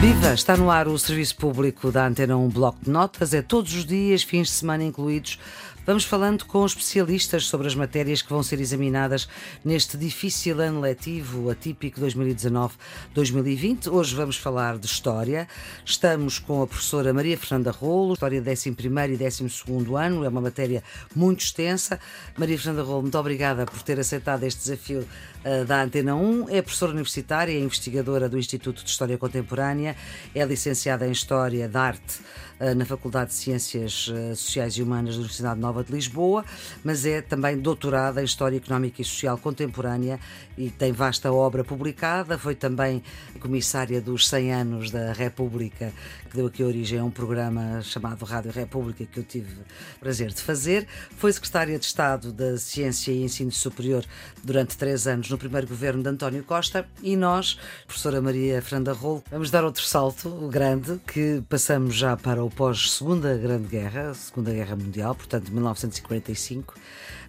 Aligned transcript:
Viva! 0.00 0.32
Está 0.32 0.56
no 0.56 0.70
ar 0.70 0.86
o 0.86 0.96
serviço 0.96 1.34
público 1.34 1.90
da 1.90 2.06
Antena 2.06 2.36
1 2.36 2.48
Bloco 2.50 2.78
de 2.84 2.88
Notas. 2.88 3.34
É 3.34 3.42
todos 3.42 3.74
os 3.74 3.84
dias, 3.84 4.22
fins 4.22 4.46
de 4.46 4.52
semana 4.52 4.84
incluídos. 4.84 5.40
Vamos 5.88 6.04
falando 6.04 6.44
com 6.44 6.66
especialistas 6.66 7.46
sobre 7.46 7.66
as 7.66 7.74
matérias 7.74 8.20
que 8.20 8.28
vão 8.28 8.42
ser 8.42 8.60
examinadas 8.60 9.26
neste 9.64 9.96
difícil 9.96 10.60
ano 10.60 10.80
letivo 10.80 11.48
atípico 11.48 11.98
2019-2020. 12.02 13.90
Hoje 13.90 14.14
vamos 14.14 14.36
falar 14.36 14.76
de 14.76 14.84
História. 14.84 15.48
Estamos 15.86 16.38
com 16.38 16.60
a 16.60 16.66
professora 16.66 17.10
Maria 17.14 17.38
Fernanda 17.38 17.70
Rolo, 17.70 18.12
História 18.12 18.38
11 18.38 18.68
e 18.68 19.16
12 19.16 19.94
ano. 19.96 20.24
É 20.26 20.28
uma 20.28 20.42
matéria 20.42 20.84
muito 21.16 21.40
extensa. 21.40 21.98
Maria 22.36 22.58
Fernanda 22.58 22.82
Rolo, 22.82 23.00
muito 23.00 23.18
obrigada 23.18 23.64
por 23.64 23.80
ter 23.80 23.98
aceitado 23.98 24.44
este 24.44 24.60
desafio 24.64 25.08
uh, 25.42 25.64
da 25.64 25.84
Antena 25.84 26.14
1. 26.14 26.50
É 26.50 26.60
professora 26.60 26.92
universitária, 26.92 27.50
é 27.50 27.58
investigadora 27.58 28.28
do 28.28 28.38
Instituto 28.38 28.84
de 28.84 28.90
História 28.90 29.16
Contemporânea, 29.16 29.96
é 30.34 30.44
licenciada 30.44 31.08
em 31.08 31.12
História 31.12 31.66
da 31.66 31.80
Arte 31.80 32.20
uh, 32.60 32.74
na 32.74 32.84
Faculdade 32.84 33.30
de 33.30 33.36
Ciências 33.36 34.08
uh, 34.08 34.36
Sociais 34.36 34.74
e 34.74 34.82
Humanas 34.82 35.14
da 35.14 35.20
Universidade 35.20 35.58
Nova 35.58 35.77
de 35.82 35.92
Lisboa, 35.92 36.44
mas 36.84 37.04
é 37.04 37.20
também 37.20 37.58
doutorada 37.58 38.20
em 38.20 38.24
História 38.24 38.56
Económica 38.56 39.02
e 39.02 39.04
Social 39.04 39.38
Contemporânea 39.38 40.18
e 40.56 40.70
tem 40.70 40.92
vasta 40.92 41.32
obra 41.32 41.64
publicada. 41.64 42.38
Foi 42.38 42.54
também 42.54 43.02
comissária 43.40 44.00
dos 44.00 44.28
100 44.28 44.52
anos 44.52 44.90
da 44.90 45.12
República, 45.12 45.92
que 46.28 46.36
deu 46.36 46.46
aqui 46.46 46.62
origem 46.62 46.98
a 46.98 47.04
um 47.04 47.10
programa 47.10 47.80
chamado 47.82 48.24
Rádio 48.24 48.52
República, 48.52 49.04
que 49.04 49.18
eu 49.18 49.24
tive 49.24 49.52
o 49.96 49.98
prazer 50.00 50.28
de 50.28 50.40
fazer. 50.42 50.86
Foi 51.16 51.32
secretária 51.32 51.78
de 51.78 51.84
Estado 51.84 52.32
da 52.32 52.56
Ciência 52.58 53.10
e 53.10 53.22
Ensino 53.22 53.50
Superior 53.50 54.04
durante 54.44 54.76
três 54.76 55.06
anos 55.06 55.30
no 55.30 55.38
primeiro 55.38 55.66
governo 55.66 56.02
de 56.02 56.08
António 56.08 56.44
Costa 56.44 56.86
e 57.02 57.16
nós, 57.16 57.58
professora 57.86 58.20
Maria 58.20 58.60
Fernanda 58.60 58.92
Rolo, 58.92 59.24
vamos 59.30 59.50
dar 59.50 59.64
outro 59.64 59.82
salto, 59.82 60.28
o 60.28 60.48
grande, 60.48 61.00
que 61.06 61.42
passamos 61.48 61.94
já 61.94 62.16
para 62.16 62.44
o 62.44 62.50
pós-Segunda 62.50 63.36
Grande 63.36 63.68
Guerra, 63.68 64.12
Segunda 64.14 64.52
Guerra 64.52 64.76
Mundial, 64.76 65.14
portanto, 65.14 65.50
1945, 65.50 66.74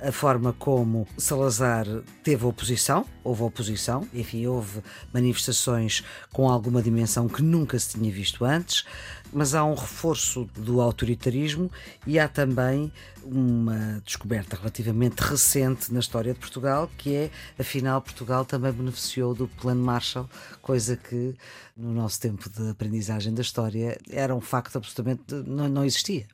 a 0.02 0.12
forma 0.12 0.54
como 0.54 1.08
Salazar 1.18 1.86
teve 2.24 2.46
oposição, 2.46 3.06
houve 3.24 3.44
oposição, 3.44 4.08
enfim, 4.14 4.46
houve 4.46 4.82
manifestações 5.14 6.04
com 6.32 6.50
alguma 6.50 6.82
dimensão 6.82 7.28
que 7.28 7.42
nunca 7.42 7.78
se 7.78 7.98
tinha 7.98 8.12
visto 8.12 8.46
antes, 8.46 8.86
mas 9.32 9.54
há 9.54 9.64
um 9.64 9.76
reforço 9.76 10.50
do 10.56 10.82
autoritarismo 10.82 11.72
e 12.06 12.20
há 12.20 12.28
também 12.28 12.92
uma 13.24 14.02
descoberta 14.04 14.56
relativamente 14.56 15.20
recente 15.20 15.94
na 15.94 16.00
história 16.00 16.34
de 16.34 16.40
Portugal, 16.40 16.90
que 16.98 17.16
é, 17.16 17.32
afinal, 17.60 18.02
Portugal 18.02 18.44
também 18.44 18.72
beneficiou 18.72 19.36
do 19.36 19.48
Plano 19.48 19.84
Marshall, 19.84 20.30
coisa 20.62 20.98
que 20.98 21.36
no 21.78 21.94
nosso 21.94 22.20
tempo 22.20 22.50
de 22.50 22.70
aprendizagem 22.70 23.34
da 23.34 23.42
história 23.42 23.98
era 24.10 24.36
um 24.36 24.42
facto 24.42 24.78
absolutamente 24.78 25.34
não, 25.46 25.70
não 25.70 25.86
existia. 25.86 26.26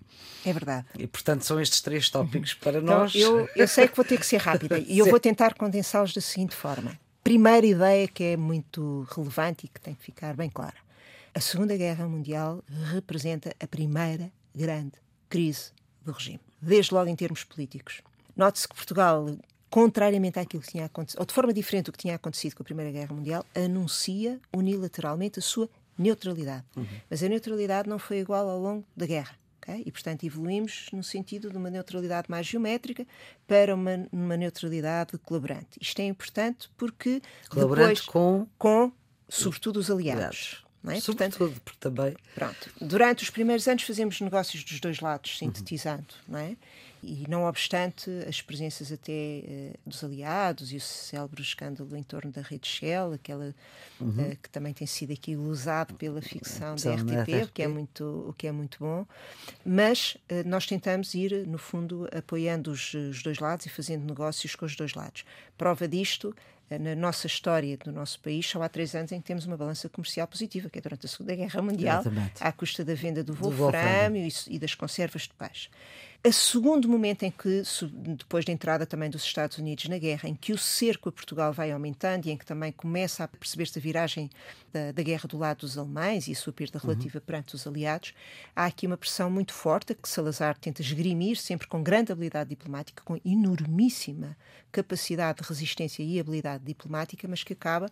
É 0.46 0.54
verdade. 0.54 0.86
E, 0.98 1.08
portanto, 1.08 1.44
são 1.44 1.60
estes 1.60 1.82
três 1.82 2.10
tópicos 2.10 2.54
para 2.54 2.80
então, 2.80 3.00
nós. 3.00 3.16
Eu, 3.16 3.50
eu 3.56 3.68
sei 3.68 3.88
que 3.88 3.96
vou 3.96 4.06
ter 4.06 4.20
que 4.20 4.26
ser 4.26 4.38
rápida 4.38 4.80
e 4.80 4.98
eu 4.98 5.08
vou 5.08 5.20
tentar 5.20 5.56
condensá-los 5.56 6.14
da 6.14 6.22
seguinte 6.22 6.56
forma. 6.56 6.98
Primeira 7.24 7.66
ideia 7.66 8.08
que 8.08 8.24
é 8.24 8.38
muito 8.38 9.08
relevante 9.16 9.66
e 9.66 9.68
que 9.68 9.82
tem 9.82 9.96
que 9.96 10.04
ficar 10.04 10.36
bem 10.36 10.50
clara. 10.50 10.85
A 11.36 11.42
Segunda 11.42 11.76
Guerra 11.76 12.08
Mundial 12.08 12.64
representa 12.94 13.54
a 13.60 13.68
primeira 13.68 14.32
grande 14.56 14.94
crise 15.28 15.74
do 16.02 16.14
regime, 16.14 16.40
desde 16.62 16.94
logo 16.94 17.10
em 17.10 17.16
termos 17.16 17.44
políticos. 17.44 18.02
Note-se 18.38 18.66
que 18.66 18.74
Portugal, 18.74 19.28
contrariamente 19.70 20.40
àquilo 20.40 20.64
que 20.64 20.72
tinha 20.72 20.86
acontecido, 20.86 21.20
ou 21.20 21.26
de 21.26 21.34
forma 21.34 21.52
diferente 21.52 21.88
do 21.88 21.92
que 21.92 21.98
tinha 21.98 22.16
acontecido 22.16 22.56
com 22.56 22.64
a 22.64 22.66
Primeira 22.66 22.90
Guerra 22.90 23.14
Mundial, 23.14 23.46
anuncia 23.54 24.40
unilateralmente 24.56 25.40
a 25.40 25.42
sua 25.42 25.70
neutralidade. 25.98 26.64
Uhum. 26.78 26.88
Mas 27.10 27.22
a 27.22 27.28
neutralidade 27.28 27.90
não 27.90 28.00
foi 28.00 28.20
igual 28.20 28.48
ao 28.48 28.58
longo 28.58 28.86
da 28.96 29.06
guerra. 29.06 29.38
Okay? 29.62 29.84
E, 29.86 29.92
portanto, 29.92 30.24
evoluímos 30.26 30.86
no 30.94 31.04
sentido 31.04 31.50
de 31.50 31.58
uma 31.58 31.70
neutralidade 31.70 32.32
mais 32.32 32.48
geométrica 32.48 33.06
para 33.46 33.76
uma, 33.76 34.08
uma 34.10 34.38
neutralidade 34.38 35.18
colaborante. 35.18 35.78
Isto 35.82 36.00
é 36.00 36.06
importante 36.06 36.70
porque. 36.78 37.22
Colaborante 37.50 38.00
depois, 38.00 38.06
com. 38.06 38.48
Com, 38.58 38.92
sobretudo, 39.28 39.82
os 39.82 39.92
aliados. 39.92 40.24
aliados. 40.24 40.65
É? 40.92 41.00
Sobretudo, 41.00 41.38
Portanto, 41.38 41.62
porque 41.64 41.80
também. 41.80 42.16
Pronto. 42.34 42.70
Durante 42.82 43.24
os 43.24 43.30
primeiros 43.30 43.68
anos 43.68 43.84
fazemos 43.84 44.20
negócios 44.22 44.64
dos 44.64 44.80
dois 44.80 45.00
lados, 45.00 45.38
sintetizando, 45.38 46.06
uhum. 46.28 46.34
não 46.34 46.40
é? 46.40 46.56
E 47.04 47.26
não 47.30 47.46
obstante 47.46 48.10
as 48.28 48.42
presenças 48.42 48.92
até 48.92 49.12
uh, 49.12 49.74
dos 49.86 50.04
aliados 50.04 50.72
e 50.72 50.78
o 50.78 50.82
célebre 50.82 51.42
escândalo 51.44 51.96
em 51.96 52.02
torno 52.02 52.32
da 52.32 52.42
rede 52.42 52.68
Shell, 52.68 53.14
aquela 53.14 53.54
uhum. 54.00 54.10
uh, 54.10 54.38
que 54.42 54.50
também 54.50 54.74
tem 54.74 54.88
sido 54.88 55.14
aqui 55.14 55.36
usado 55.36 55.94
pela 55.94 56.20
ficção 56.20 56.76
da 56.76 56.96
RTP, 56.96 57.44
o 57.44 57.52
que 57.54 57.62
é 57.62 57.68
muito 57.68 58.26
o 58.28 58.34
que 58.34 58.48
é 58.48 58.52
muito 58.52 58.80
bom. 58.80 59.06
Mas 59.64 60.18
uh, 60.32 60.48
nós 60.48 60.66
tentamos 60.66 61.14
ir 61.14 61.46
no 61.46 61.60
fundo 61.60 62.10
apoiando 62.12 62.72
os, 62.72 62.96
os 62.96 63.22
dois 63.22 63.38
lados 63.38 63.68
e 63.68 63.70
fazendo 63.70 64.04
negócios 64.04 64.56
com 64.56 64.66
os 64.66 64.76
dois 64.76 64.96
lados. 64.96 65.26
Prova 65.56 65.88
disto 65.88 66.36
na 66.70 66.96
nossa 66.96 67.28
história 67.28 67.78
do 67.78 67.92
nosso 67.92 68.20
país, 68.20 68.48
só 68.48 68.62
há 68.62 68.70
três 68.70 68.96
anos 68.96 69.12
em 69.12 69.22
que 69.22 69.28
temos 69.28 69.46
uma 69.46 69.56
balança 69.56 69.88
comercial 69.88 70.28
positiva, 70.28 70.70
que 70.70 70.80
é 70.80 70.82
durante 70.82 71.06
a 71.06 71.10
Segunda 71.10 71.36
Guerra 71.36 71.62
Mundial, 71.62 72.02
Exatamente. 72.02 72.44
à 72.44 72.52
custa 72.52 72.84
da 72.84 72.96
venda 72.96 73.24
do 73.24 73.34
wolframio 73.34 74.28
e, 74.28 74.56
e 74.56 74.60
das 74.60 74.74
conservas 74.74 75.24
de 75.24 75.34
paz. 75.34 75.70
A 76.26 76.32
segundo 76.32 76.90
momento 76.90 77.22
em 77.22 77.30
que, 77.30 77.62
depois 78.18 78.44
da 78.44 78.52
entrada 78.52 78.84
também 78.84 79.12
dos 79.12 79.22
Estados 79.22 79.60
Unidos 79.60 79.88
na 79.88 80.00
guerra, 80.00 80.28
em 80.28 80.34
que 80.34 80.54
o 80.54 80.58
cerco 80.58 81.08
a 81.08 81.12
Portugal 81.12 81.54
vai 81.54 81.72
aumentando 81.72 82.26
e 82.26 82.32
em 82.32 82.38
que 82.38 82.44
também 82.44 82.72
começa 82.72 83.24
a 83.24 83.28
perceber-se 83.28 83.78
a 83.78 83.82
viragem 83.82 84.28
da, 84.74 84.92
da, 84.92 85.04
guerra 85.04 85.28
do 85.28 85.38
lado 85.38 85.60
dos 85.60 85.78
alemães 85.78 86.28
e 86.28 86.32
a 86.32 86.36
sua 86.36 86.52
perda 86.52 86.80
relativa 86.80 87.20
uhum. 87.20 87.24
perante 87.24 87.54
os 87.54 87.68
aliados, 87.68 88.12
há 88.56 88.66
aqui 88.66 88.88
uma 88.88 88.98
pressão 88.98 89.30
muito 89.30 89.54
forte 89.54 89.94
que 89.94 90.10
Salazar 90.10 90.58
tenta 90.58 90.82
esgrimir, 90.82 91.38
sempre 91.38 91.68
com 91.68 91.84
grande 91.84 92.12
habilidade 92.12 92.50
diplomática, 92.50 93.04
com 93.06 93.22
enormíssima 93.24 94.36
capacidade 94.72 95.44
de 95.44 95.48
resistência 95.48 96.02
e 96.02 96.20
habilidade 96.20 96.64
diplomática, 96.66 97.28
mas 97.28 97.44
que 97.44 97.54
acaba 97.54 97.88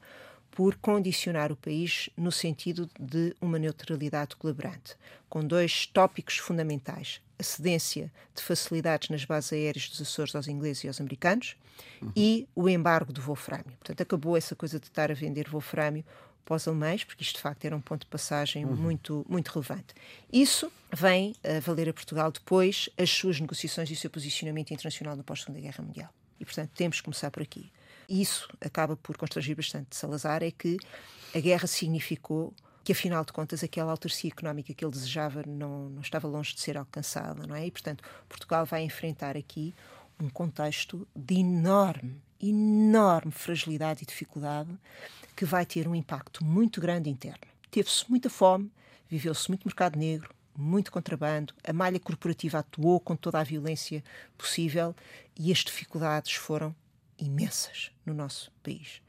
por 0.54 0.76
condicionar 0.76 1.52
o 1.52 1.56
país 1.56 2.10
no 2.16 2.32
sentido 2.32 2.88
de 3.00 3.36
uma 3.42 3.58
neutralidade 3.58 4.36
colaborante, 4.36 4.96
com 5.28 5.44
dois 5.44 5.88
tópicos 5.88 6.38
fundamentais: 6.38 7.22
a 7.40 7.44
cedência 7.44 8.12
de 8.36 8.42
facilidades 8.44 9.10
nas 9.10 9.26
bases 9.26 9.54
aéreas 9.54 9.90
dos 9.90 10.02
Açores 10.02 10.36
aos 10.36 10.48
ingleses 10.48 10.84
e 10.84 10.88
aos 10.88 11.02
americanos 11.02 11.56
uhum. 12.02 12.12
e 12.16 12.48
o 12.56 12.70
embargo 12.70 13.12
do 13.12 13.20
wolframio. 13.20 13.74
Portanto, 13.80 14.02
acabou 14.02 14.38
essa 14.38 14.56
coisa 14.56 14.80
de 14.80 14.86
estar 14.86 15.10
a 15.10 15.16
vender 15.16 15.50
wolframio 15.50 16.06
para 16.46 16.56
os 16.56 16.68
alemães, 16.68 17.04
porque 17.04 17.24
isto 17.24 17.38
de 17.38 17.42
facto 17.42 17.66
era 17.66 17.76
um 17.76 17.82
ponto 17.82 18.02
de 18.02 18.08
passagem 18.08 18.64
uhum. 18.64 18.76
muito, 18.76 19.26
muito 19.28 19.48
relevante. 19.50 19.96
Isso 20.32 20.72
vem 20.94 21.34
a 21.44 21.60
valer 21.62 21.90
a 21.90 21.94
Portugal 21.94 22.32
depois 22.32 22.90
as 22.96 23.10
suas 23.10 23.40
negociações 23.40 23.90
e 23.90 23.94
o 23.94 23.96
seu 23.96 24.10
posicionamento 24.10 24.72
internacional 24.72 25.16
no 25.16 25.24
pós-Segunda 25.24 25.60
Guerra 25.60 25.84
Mundial. 25.84 26.14
E, 26.40 26.46
portanto, 26.46 26.70
temos 26.76 26.98
que 26.98 27.04
começar 27.04 27.32
por 27.32 27.42
aqui 27.42 27.72
isso 28.22 28.48
acaba 28.62 28.96
por 28.96 29.18
constrangir 29.18 29.56
bastante 29.56 29.96
Salazar, 29.96 30.44
é 30.44 30.52
que 30.52 30.78
a 31.34 31.40
guerra 31.40 31.68
significou 31.68 32.54
que, 32.84 32.92
afinal 32.92 33.24
de 33.24 33.32
contas, 33.32 33.64
aquela 33.64 33.92
autarcia 33.92 34.30
económica 34.30 34.74
que 34.74 34.84
ele 34.84 34.92
desejava 34.92 35.44
não, 35.48 35.90
não 35.90 36.02
estava 36.02 36.28
longe 36.28 36.54
de 36.54 36.62
ser 36.62 36.78
alcançada, 36.78 37.48
não 37.48 37.56
é? 37.56 37.66
E, 37.66 37.72
portanto, 37.72 38.04
Portugal 38.28 38.66
vai 38.66 38.84
enfrentar 38.84 39.38
aqui 39.38 39.74
um 40.20 40.30
contexto 40.30 41.08
de 41.16 41.36
enorme, 41.36 42.22
enorme 42.42 43.32
fragilidade 43.32 44.04
e 44.04 44.06
dificuldade 44.06 44.70
que 45.36 45.46
vai 45.46 45.66
ter 45.66 45.88
um 45.88 45.96
impacto 45.96 46.44
muito 46.44 46.82
grande 46.82 47.10
interno. 47.10 47.40
Teve-se 47.72 48.06
muita 48.10 48.30
fome, 48.30 48.72
viveu-se 49.10 49.50
muito 49.50 49.66
mercado 49.66 49.98
negro, 49.98 50.30
muito 50.56 50.92
contrabando, 50.92 51.54
a 51.64 51.74
malha 51.74 52.00
corporativa 52.00 52.60
atuou 52.60 53.00
com 53.00 53.16
toda 53.16 53.40
a 53.40 53.44
violência 53.44 54.04
possível 54.38 54.96
e 55.36 55.52
as 55.52 55.60
dificuldades 55.60 56.34
foram 56.34 56.76
imensas 57.18 57.92
no 58.06 58.14
nosso 58.14 58.52
país. 58.62 59.02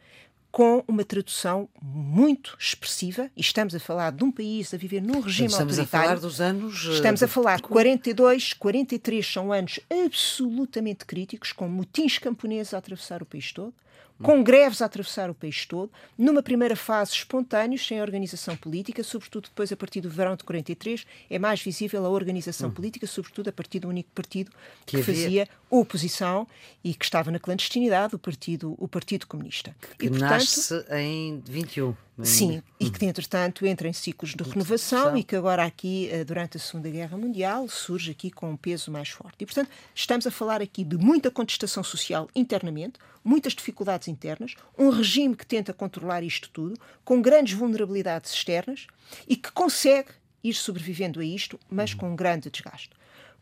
Com 0.51 0.85
uma 0.87 1.05
tradução 1.05 1.69
muito 1.83 2.57
expressiva, 2.61 3.29
e 3.37 3.41
estamos 3.41 3.75
a 3.75 3.81
falar 3.81 4.13
de 4.13 4.23
um 4.23 4.31
país 4.31 4.73
a 4.73 4.77
viver 4.77 5.03
num 5.03 5.21
regime 5.21 5.49
estamos 5.49 5.79
autoritário. 5.79 5.85
Estamos 5.85 5.89
a 5.89 6.07
falar 6.07 6.21
dos 6.21 6.41
anos. 6.41 6.85
Estamos 6.95 7.23
a 7.25 7.29
falar 7.29 7.61
42, 7.61 8.53
43 8.53 9.27
são 9.27 9.53
anos 9.53 9.81
absolutamente 9.91 11.05
críticos, 11.05 11.53
com 11.53 11.69
motins 11.69 12.19
camponeses 12.19 12.73
a 12.73 12.79
atravessar 12.79 13.21
o 13.21 13.27
país 13.27 13.53
todo, 13.53 13.75
com 14.23 14.43
greves 14.43 14.81
a 14.81 14.87
atravessar 14.87 15.29
o 15.29 15.35
país 15.35 15.67
todo, 15.67 15.91
numa 16.17 16.43
primeira 16.43 16.77
fase 16.77 17.13
espontâneos, 17.13 17.87
sem 17.87 18.01
organização 18.01 18.57
política, 18.57 19.03
sobretudo 19.03 19.45
depois 19.45 19.73
a 19.73 19.77
partir 19.77 20.01
do 20.01 20.09
verão 20.09 20.37
de 20.37 20.45
43, 20.45 21.05
é 21.29 21.39
mais 21.39 21.61
visível 21.61 22.05
a 22.07 22.09
organização 22.09 22.69
hum. 22.69 22.73
política, 22.73 23.07
sobretudo 23.07 23.49
a 23.49 23.53
partir 23.53 23.81
do 23.81 23.89
único 23.89 24.11
partido 24.15 24.51
que, 24.87 24.97
que 24.97 25.03
fazia 25.03 25.49
oposição 25.69 26.47
e 26.83 26.95
que 26.95 27.05
estava 27.05 27.31
na 27.31 27.39
clandestinidade, 27.39 28.15
o 28.15 28.19
Partido, 28.19 28.75
o 28.79 28.87
partido 28.87 29.27
Comunista. 29.27 29.75
Que 29.99 30.07
e, 30.07 30.11
portanto, 30.11 30.31
nasce 30.31 30.85
em 30.91 31.43
21. 31.45 31.95
Sim, 32.23 32.63
e 32.79 32.91
que 32.91 33.05
entretanto 33.05 33.67
entra 33.67 33.89
em 33.89 33.93
ciclos 33.93 34.35
de 34.35 34.45
renovação 34.45 35.17
e 35.17 35.25
que 35.25 35.35
agora 35.35 35.65
aqui, 35.65 36.09
eh, 36.13 36.23
durante 36.23 36.57
a 36.57 36.61
Segunda 36.61 36.89
Guerra 36.89 37.19
Mundial, 37.19 37.69
surge 37.69 38.13
aqui 38.13 38.31
com 38.31 38.51
um 38.51 38.57
peso 38.57 38.91
mais 38.93 39.09
forte. 39.09 39.37
E 39.41 39.47
portanto, 39.47 39.69
estamos 39.93 40.25
a 40.25 40.31
falar 40.31 40.63
aqui 40.63 40.85
de 40.85 40.97
muita 40.97 41.29
contestação 41.31 41.83
social 41.83 42.29
internamente, 42.35 43.01
muitas 43.25 43.53
dificuldades 43.53 44.07
internas, 44.07 44.55
um 44.79 44.91
regime 44.91 45.35
que 45.35 45.45
tenta 45.45 45.73
controlar 45.73 46.23
isto 46.23 46.49
tudo, 46.51 46.79
com 47.05 47.21
grandes 47.21 47.55
vulnerabilidades 47.55 48.33
externas 48.33 48.87
e 49.27 49.35
que 49.35 49.51
consegue 49.51 50.11
ir 50.43 50.55
sobrevivendo 50.55 51.19
a 51.19 51.25
isto, 51.25 51.59
mas 51.69 51.95
com 51.95 52.13
um 52.13 52.17
grande 52.17 52.49
desgaste. 52.51 52.91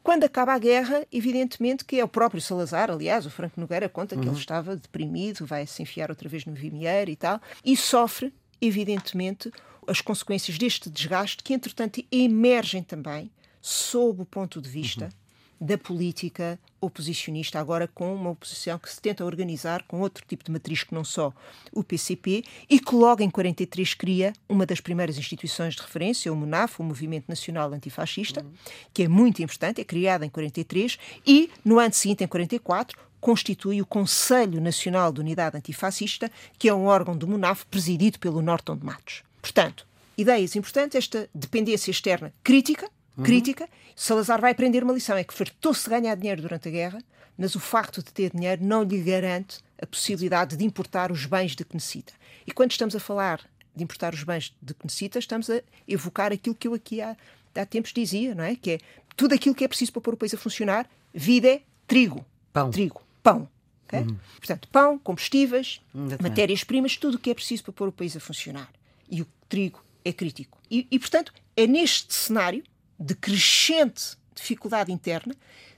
Quando 0.03 0.25
acaba 0.25 0.53
a 0.53 0.59
guerra, 0.59 1.07
evidentemente 1.13 1.85
que 1.85 2.01
é 2.01 2.05
o 2.05 2.09
próprio 2.09 2.41
Salazar, 2.41 2.91
aliás, 2.91 3.25
o 3.25 3.31
Franco 3.31 3.61
Nogueira 3.61 3.89
conta 3.89 4.17
que 4.17 4.27
ele 4.27 4.37
estava 4.37 4.77
deprimido, 4.77 5.47
vai 5.47 5.65
se 5.65 5.81
enfiar 5.83 6.11
outra 6.11 6.29
vez 6.29 6.45
no 6.45 6.55
Vimier 6.55 7.09
e 7.09 7.15
tal, 7.15 7.41
e 7.65 7.77
sofre, 7.77 8.33
evidentemente, 8.63 9.51
as 9.87 10.01
consequências 10.01 10.57
deste 10.57 10.89
desgaste 10.89 11.43
que, 11.43 11.53
entretanto, 11.53 12.03
emergem 12.11 12.83
também 12.83 13.31
sob 13.61 14.23
o 14.23 14.25
ponto 14.25 14.63
de 14.63 14.69
vista 14.69 15.07
uhum 15.07 15.23
da 15.63 15.79
política 15.79 16.59
oposicionista, 16.81 17.61
agora 17.61 17.87
com 17.87 18.13
uma 18.13 18.31
oposição 18.31 18.77
que 18.81 18.91
se 18.91 19.01
tenta 19.01 19.25
organizar 19.25 19.85
com 19.85 20.01
outro 20.01 20.25
tipo 20.27 20.43
de 20.43 20.51
matriz 20.51 20.83
que 20.83 20.93
não 20.93 21.05
só 21.05 21.33
o 21.73 21.85
PCP, 21.85 22.43
e 22.69 22.81
que 22.81 22.95
logo 22.97 23.23
em 23.23 23.31
43 23.31 23.95
cria 23.95 24.33
uma 24.49 24.67
das 24.67 24.81
primeiras 24.81 25.17
instituições 25.17 25.77
de 25.77 25.83
referência, 25.83 26.33
o 26.33 26.37
MUNAF, 26.37 26.81
o 26.81 26.85
Movimento 26.85 27.27
Nacional 27.29 27.73
Antifascista, 27.73 28.45
que 28.93 29.05
é 29.05 29.09
muito 29.09 29.41
importante, 29.41 29.81
é 29.81 29.85
criada 29.85 30.27
em 30.27 30.29
43, 30.29 30.99
e 31.25 31.49
no 31.65 31.79
ano 31.79 31.95
seguinte, 31.95 32.25
em 32.25 32.27
44, 32.27 32.99
constitui 33.23 33.81
o 33.81 33.87
Conselho 33.87 34.61
Nacional 34.61 35.13
de 35.13 35.21
Unidade 35.21 35.57
Antifascista, 35.57 36.29
que 36.59 36.69
é 36.69 36.75
um 36.75 36.87
órgão 36.87 37.17
do 37.17 37.29
MUNAF 37.29 37.65
presidido 37.67 38.19
pelo 38.19 38.43
Norton 38.43 38.77
de 38.77 38.85
Matos. 38.85 39.23
Portanto, 39.41 39.87
ideias 40.19 40.57
importantes, 40.57 40.97
esta 40.97 41.31
dependência 41.33 41.93
externa 41.93 42.35
crítica, 42.43 42.91
uhum. 43.17 43.23
crítica. 43.23 43.69
Salazar 43.95 44.41
vai 44.41 44.51
aprender 44.51 44.83
uma 44.83 44.93
lição: 44.93 45.17
é 45.17 45.23
que 45.23 45.33
fartou-se 45.33 45.89
ganhar 45.89 46.17
dinheiro 46.17 46.43
durante 46.43 46.67
a 46.67 46.71
guerra, 46.73 46.99
mas 47.39 47.55
o 47.55 47.61
facto 47.61 48.03
de 48.03 48.13
ter 48.13 48.33
dinheiro 48.33 48.65
não 48.65 48.83
lhe 48.83 49.01
garante 49.01 49.61
a 49.81 49.87
possibilidade 49.87 50.57
de 50.57 50.65
importar 50.65 51.13
os 51.13 51.25
bens 51.25 51.55
de 51.55 51.65
que 51.65 51.75
necessita. 51.75 52.13
E 52.45 52.51
quando 52.51 52.73
estamos 52.73 52.97
a 52.97 53.01
falar 53.01 53.41
de 53.75 53.85
importar 53.85 54.13
os 54.15 54.25
bens 54.25 54.53
de 54.61 54.75
que 54.75 54.85
necessita, 54.85 55.21
estamos 55.21 55.49
a 55.49 55.63
evocar 55.87 56.33
aquilo 56.33 56.57
que 56.57 56.67
eu 56.67 56.75
aqui 56.75 57.01
há, 57.01 57.17
há 57.55 57.67
tempos 57.67 57.93
dizia, 57.93 58.35
não 58.35 58.43
é? 58.43 58.57
Que 58.57 58.73
é 58.73 58.79
tudo 59.17 59.33
aquilo 59.33 59.55
que 59.55 59.63
é 59.63 59.69
preciso 59.69 59.93
para 59.93 60.03
pôr 60.03 60.15
o 60.15 60.17
país 60.17 60.35
a 60.35 60.39
funcionar. 60.39 60.91
Vida 61.15 61.49
é 61.49 61.63
trigo. 61.87 62.27
Pão. 62.53 62.71
Trigo. 62.71 63.02
Pão. 63.23 63.49
Okay? 63.87 64.01
Uhum. 64.01 64.17
Portanto, 64.39 64.69
pão, 64.69 64.99
combustíveis, 64.99 65.81
matérias-primas, 66.21 66.97
tudo 66.97 67.17
o 67.17 67.19
que 67.19 67.31
é 67.31 67.35
preciso 67.35 67.65
para 67.65 67.73
pôr 67.73 67.89
o 67.89 67.93
país 67.93 68.17
a 68.17 68.21
funcionar. 68.21 68.71
E 69.11 69.21
o 69.21 69.27
trigo 69.49 69.85
é 70.05 70.13
crítico. 70.13 70.59
E, 70.71 70.87
e 70.91 70.99
portanto, 70.99 71.33
é 71.57 71.67
neste 71.67 72.15
cenário 72.15 72.63
de 72.99 73.15
crescente 73.15 74.17
dificuldade 74.35 74.91
interna, 74.91 75.35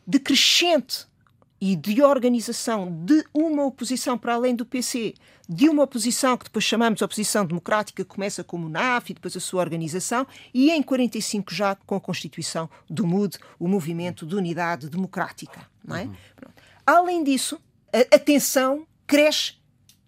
de 0.06 0.18
crescente 0.18 1.06
e 1.60 1.74
de 1.76 2.02
organização 2.02 3.04
de 3.04 3.24
uma 3.32 3.64
oposição 3.64 4.18
para 4.18 4.34
além 4.34 4.54
do 4.54 4.66
PC, 4.66 5.14
de 5.48 5.68
uma 5.68 5.82
oposição 5.82 6.36
que 6.36 6.44
depois 6.44 6.64
chamamos 6.64 6.98
de 6.98 7.04
oposição 7.04 7.44
democrática, 7.44 8.04
que 8.04 8.08
começa 8.08 8.44
como 8.44 8.66
o 8.66 8.70
NAF 8.70 9.10
e 9.10 9.14
depois 9.14 9.36
a 9.36 9.40
sua 9.40 9.60
organização, 9.60 10.26
e 10.52 10.70
em 10.70 10.82
45 10.82 11.54
já 11.54 11.74
com 11.74 11.94
a 11.94 12.00
constituição 12.00 12.68
do 12.88 13.06
MUD, 13.06 13.38
o 13.58 13.66
Movimento 13.68 14.26
de 14.26 14.34
Unidade 14.34 14.88
Democrática. 14.88 15.66
Não 15.82 15.96
é? 15.96 16.04
Uhum. 16.04 16.14
Além 16.86 17.24
disso, 17.24 17.60
a, 17.92 18.16
a 18.16 18.18
tensão 18.18 18.86
cresce 19.06 19.54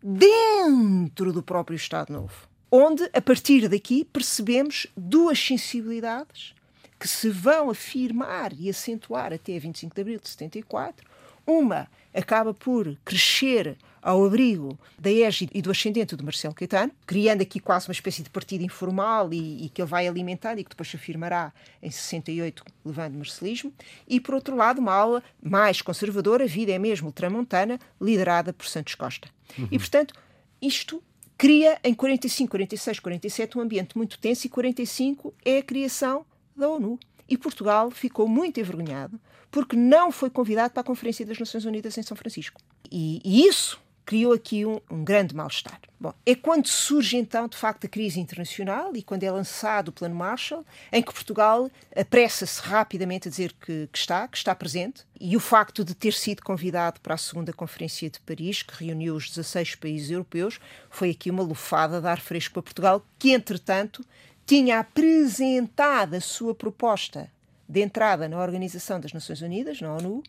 dentro 0.02 1.32
do 1.32 1.42
próprio 1.42 1.76
Estado 1.76 2.12
Novo, 2.12 2.48
onde, 2.70 3.08
a 3.12 3.20
partir 3.20 3.68
daqui, 3.68 4.04
percebemos 4.04 4.86
duas 4.96 5.38
sensibilidades 5.38 6.54
que 6.98 7.08
se 7.08 7.28
vão 7.28 7.70
afirmar 7.70 8.52
e 8.52 8.68
acentuar 8.68 9.32
até 9.32 9.58
25 9.58 9.94
de 9.94 10.00
abril 10.00 10.20
de 10.20 10.28
74. 10.28 11.06
Uma 11.46 11.88
acaba 12.12 12.52
por 12.52 12.96
crescer 13.04 13.76
ao 14.06 14.24
abrigo 14.24 14.78
da 14.96 15.12
égide 15.12 15.50
e 15.52 15.60
do 15.60 15.68
ascendente 15.68 16.14
do 16.14 16.22
Marcelo 16.22 16.54
Caetano, 16.54 16.92
criando 17.04 17.42
aqui 17.42 17.58
quase 17.58 17.88
uma 17.88 17.92
espécie 17.92 18.22
de 18.22 18.30
partido 18.30 18.62
informal 18.62 19.34
e, 19.34 19.64
e, 19.64 19.68
que 19.68 19.82
ele 19.82 19.88
vai 19.88 20.06
alimentar 20.06 20.56
e 20.56 20.62
que 20.62 20.70
depois 20.70 20.88
se 20.88 20.94
afirmará 20.94 21.52
em 21.82 21.90
68, 21.90 22.62
levando 22.84 23.14
o 23.16 23.18
marcelismo. 23.18 23.72
E, 24.06 24.20
por 24.20 24.36
outro 24.36 24.54
lado, 24.54 24.80
uma 24.80 24.94
aula 24.94 25.24
mais 25.42 25.82
conservadora, 25.82 26.44
a 26.44 26.46
vida 26.46 26.70
é 26.70 26.78
mesmo 26.78 27.10
tramontana, 27.10 27.80
liderada 28.00 28.52
por 28.52 28.68
Santos 28.68 28.94
Costa. 28.94 29.28
Uhum. 29.58 29.66
E, 29.72 29.76
portanto, 29.76 30.14
isto 30.62 31.02
cria 31.36 31.76
em 31.82 31.92
45, 31.92 32.48
46, 32.48 33.00
47 33.00 33.58
um 33.58 33.60
ambiente 33.60 33.98
muito 33.98 34.20
tenso 34.20 34.46
e 34.46 34.50
45 34.50 35.34
é 35.44 35.58
a 35.58 35.62
criação 35.64 36.24
da 36.56 36.68
ONU. 36.68 36.96
E 37.28 37.36
Portugal 37.36 37.90
ficou 37.90 38.28
muito 38.28 38.60
envergonhado 38.60 39.20
porque 39.50 39.74
não 39.74 40.12
foi 40.12 40.30
convidado 40.30 40.72
para 40.72 40.82
a 40.82 40.84
Conferência 40.84 41.26
das 41.26 41.40
Nações 41.40 41.64
Unidas 41.64 41.98
em 41.98 42.02
São 42.02 42.16
Francisco. 42.16 42.60
E, 42.88 43.20
e 43.24 43.48
isso 43.48 43.84
criou 44.06 44.32
aqui 44.32 44.64
um, 44.64 44.80
um 44.88 45.04
grande 45.04 45.34
mal-estar. 45.34 45.80
Bom, 45.98 46.14
é 46.24 46.34
quando 46.34 46.68
surge 46.68 47.16
então, 47.16 47.48
de 47.48 47.56
facto, 47.56 47.86
a 47.86 47.88
crise 47.88 48.20
internacional 48.20 48.94
e 48.94 49.02
quando 49.02 49.24
é 49.24 49.30
lançado 49.30 49.88
o 49.88 49.92
Plano 49.92 50.14
Marshall, 50.14 50.64
em 50.92 51.02
que 51.02 51.12
Portugal 51.12 51.68
apressa-se 51.94 52.62
rapidamente 52.62 53.26
a 53.26 53.30
dizer 53.30 53.52
que, 53.54 53.88
que, 53.90 53.98
está, 53.98 54.28
que 54.28 54.36
está 54.36 54.54
presente, 54.54 55.04
e 55.20 55.36
o 55.36 55.40
facto 55.40 55.84
de 55.84 55.94
ter 55.94 56.12
sido 56.12 56.42
convidado 56.42 57.00
para 57.00 57.14
a 57.14 57.18
segunda 57.18 57.52
Conferência 57.52 58.08
de 58.08 58.20
Paris, 58.20 58.62
que 58.62 58.84
reuniu 58.84 59.16
os 59.16 59.28
16 59.28 59.74
países 59.74 60.10
europeus, 60.10 60.60
foi 60.88 61.10
aqui 61.10 61.28
uma 61.28 61.42
lufada 61.42 62.00
de 62.00 62.06
ar 62.06 62.20
fresco 62.20 62.54
para 62.54 62.62
Portugal, 62.62 63.04
que, 63.18 63.32
entretanto, 63.32 64.04
tinha 64.46 64.78
apresentado 64.78 66.14
a 66.14 66.20
sua 66.20 66.54
proposta 66.54 67.28
de 67.68 67.80
entrada 67.80 68.28
na 68.28 68.40
Organização 68.40 69.00
das 69.00 69.12
Nações 69.12 69.40
Unidas, 69.40 69.80
na 69.80 69.92
ONU, 69.92 70.22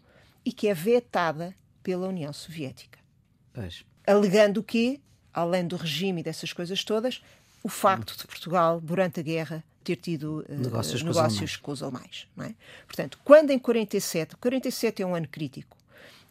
e 0.44 0.52
que 0.52 0.68
é 0.68 0.74
vetada 0.74 1.54
pela 1.84 2.08
União 2.08 2.34
Soviética. 2.34 2.97
Pois. 3.58 3.84
Alegando 4.06 4.62
que, 4.62 5.02
além 5.34 5.66
do 5.66 5.76
regime 5.76 6.22
e 6.22 6.24
dessas 6.24 6.54
coisas 6.54 6.84
todas, 6.84 7.24
o 7.64 7.70
facto 7.70 8.16
de 8.16 8.28
Portugal, 8.28 8.80
durante 8.80 9.20
a 9.20 9.24
guerra, 9.24 9.64
ter 9.84 9.96
tido 9.96 10.46
uh, 10.48 10.54
negócios, 10.54 11.02
negócios 11.02 11.56
com 11.56 11.72
os 11.72 11.82
alemães. 11.82 12.28
É? 12.40 12.54
Portanto, 12.86 13.18
quando 13.24 13.50
em 13.50 13.58
47, 13.58 14.36
47 14.36 15.02
é 15.02 15.06
um 15.08 15.16
ano 15.16 15.28
crítico, 15.28 15.76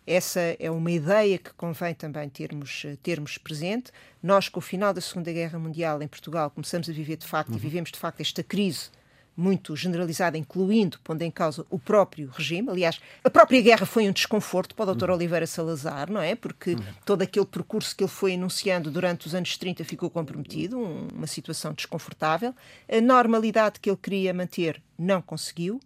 essa 0.07 0.41
é 0.61 0.71
uma 0.71 0.91
ideia 0.93 1.37
que 1.37 1.53
convém 1.55 1.93
também 1.93 2.29
termos, 2.29 2.85
eh, 2.87 2.97
termos 3.03 3.39
presente. 3.39 3.91
Nós, 4.23 4.49
com 4.49 4.61
o 4.61 4.63
final 4.63 4.95
da 4.95 5.01
Segunda 5.01 5.33
Guerra 5.33 5.59
Mundial 5.59 6.01
em 6.01 6.07
Portugal, 6.07 6.49
começamos 6.49 6.89
a 6.89 6.93
viver 6.93 7.17
de 7.17 7.27
facto, 7.27 7.51
uhum. 7.51 7.57
e 7.57 7.59
vivemos 7.59 7.91
de 7.91 7.99
facto 7.99 8.21
esta 8.21 8.41
crise 8.45 8.89
muito 9.37 9.77
generalizada, 9.77 10.39
incluindo, 10.39 10.99
pondo 11.05 11.23
em 11.23 11.31
causa 11.31 11.67
o 11.69 11.79
próprio 11.79 12.31
regime. 12.31 12.71
Aliás, 12.71 12.99
a 13.23 13.29
própria 13.29 13.61
guerra 13.61 13.85
foi 13.85 14.09
um 14.09 14.13
desconforto 14.13 14.75
para 14.75 14.91
o 14.91 14.95
Dr. 14.95 15.11
Uhum. 15.11 15.17
Oliveira 15.17 15.47
Salazar, 15.47 16.11
não 16.11 16.21
é? 16.21 16.35
Porque 16.35 16.73
uhum. 16.73 16.83
todo 17.05 17.23
aquele 17.23 17.47
percurso 17.47 17.95
que 17.95 18.03
ele 18.03 18.11
foi 18.11 18.33
enunciando 18.33 18.91
durante 18.91 19.27
os 19.27 19.35
anos 19.35 19.57
30 19.59 19.85
ficou 19.85 20.09
comprometido, 20.09 20.79
um, 20.79 21.09
uma 21.15 21.27
situação 21.27 21.75
desconfortável. 21.75 22.55
A 22.91 23.01
normalidade 23.01 23.79
que 23.79 23.91
ele 23.91 23.99
queria 24.01 24.33
manter 24.33 24.83
não 24.99 25.21
conseguiu. 25.21 25.81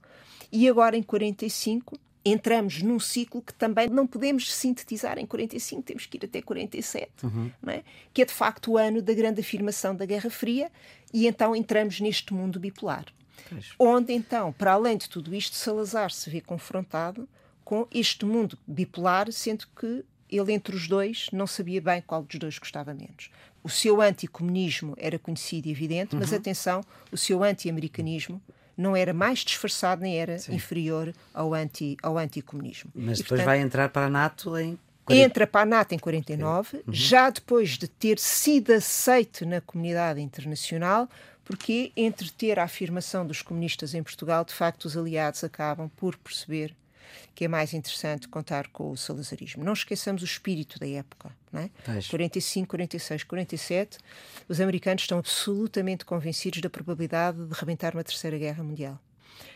E 0.53 0.69
agora, 0.69 0.97
em 0.97 1.03
45, 1.03 1.99
entramos 2.25 2.83
num 2.83 3.01
ciclo 3.01 3.43
que 3.43 3.55
também 3.55 3.89
não 3.89 4.07
podemos 4.07 4.53
sintetizar 4.53 5.19
em 5.19 5.27
45, 5.27 5.83
temos 5.83 6.07
que 6.07 6.19
ir 6.19 6.25
até 6.25 6.43
47, 6.43 7.11
uhum. 7.25 7.51
é? 7.67 7.83
que 8.13 8.23
é 8.23 8.25
de 8.25 8.33
facto 8.33 8.73
o 8.73 8.77
ano 8.77 9.01
da 9.01 9.15
grande 9.15 9.41
afirmação 9.41 9.95
da 9.95 10.05
Guerra 10.05 10.31
Fria, 10.31 10.71
e 11.13 11.27
então 11.27 11.57
entramos 11.57 12.01
neste 12.01 12.33
mundo 12.35 12.61
bipolar. 12.61 13.07
Pois. 13.49 13.73
Onde 13.79 14.13
então, 14.13 14.53
para 14.53 14.73
além 14.73 14.97
de 14.97 15.09
tudo 15.09 15.35
isto, 15.35 15.57
Salazar 15.57 16.11
se 16.11 16.29
vê 16.31 16.41
confrontado 16.41 17.29
com 17.65 17.87
este 17.93 18.25
mundo 18.25 18.59
bipolar, 18.67 19.31
sendo 19.33 19.67
que 19.79 20.05
ele 20.29 20.53
entre 20.53 20.75
os 20.75 20.89
dois 20.89 21.29
não 21.33 21.47
sabia 21.47 21.81
bem 21.81 22.03
qual 22.07 22.23
dos 22.23 22.39
dois 22.39 22.59
gostava 22.59 22.95
menos. 22.95 23.31
O 23.63 23.69
seu 23.69 24.01
anticomunismo 24.01 24.95
era 24.97 25.19
conhecido 25.19 25.69
e 25.69 25.71
evidente, 25.71 26.15
uhum. 26.15 26.21
mas 26.21 26.33
atenção, 26.33 26.83
o 27.13 27.17
seu 27.17 27.43
anti-americanismo 27.43 28.41
não 28.77 28.97
era 28.97 29.13
mais 29.13 29.41
disfarçado 29.41 30.03
nem 30.03 30.17
era 30.19 30.39
Sim. 30.39 30.55
inferior 30.55 31.13
ao, 31.35 31.53
anti, 31.53 31.97
ao 32.03 32.17
anticomunismo. 32.17 32.91
Mas 32.95 33.19
e, 33.19 33.23
depois 33.23 33.41
portanto, 33.41 33.45
vai 33.45 33.61
entrar 33.61 33.89
para 33.91 34.07
a 34.07 34.11
NATO 34.11 34.57
em. 34.57 34.79
Entra 35.09 35.45
para 35.45 35.63
a 35.63 35.67
NATO 35.67 35.93
em 35.93 35.99
49, 35.99 36.77
uhum. 36.77 36.83
já 36.89 37.31
depois 37.31 37.71
de 37.71 37.89
ter 37.89 38.17
sido 38.17 38.73
aceito 38.73 39.45
na 39.45 39.61
comunidade 39.61 40.21
internacional, 40.21 41.09
porque 41.51 41.91
entre 41.97 42.31
ter 42.31 42.61
a 42.61 42.63
afirmação 42.63 43.27
dos 43.27 43.43
comunistas 43.43 43.93
em 43.93 44.05
Portugal, 44.05 44.45
de 44.45 44.55
facto, 44.55 44.85
os 44.85 44.97
aliados 44.97 45.43
acabam 45.43 45.91
por 45.97 46.17
perceber 46.17 46.77
que 47.35 47.45
é 47.45 47.49
mais 47.49 47.75
interessante 47.75 48.29
contar 48.29 48.69
com 48.69 48.93
o 48.93 48.97
salazarismo. 48.97 49.65
Não 49.65 49.73
esqueçamos 49.73 50.23
o 50.23 50.25
espírito 50.25 50.79
da 50.79 50.87
época. 50.87 51.35
Não 51.51 51.63
é? 51.63 51.71
45, 52.09 52.69
46, 52.69 53.25
47, 53.25 53.99
os 54.49 54.61
americanos 54.61 55.03
estão 55.03 55.19
absolutamente 55.19 56.05
convencidos 56.05 56.61
da 56.61 56.71
probabilidade 56.71 57.45
de 57.45 57.53
rebentar 57.53 57.95
uma 57.95 58.05
terceira 58.05 58.39
guerra 58.39 58.63
mundial. 58.63 59.01